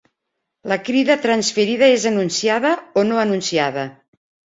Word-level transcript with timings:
La 0.71 0.77
crida 0.85 1.17
transferida 1.25 1.89
és 1.97 2.05
anunciada 2.11 2.71
o 3.03 3.05
no 3.11 3.21
anunciada. 3.25 3.85